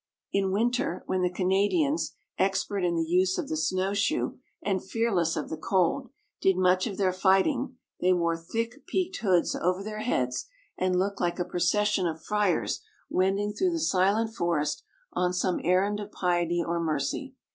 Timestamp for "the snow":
3.49-3.93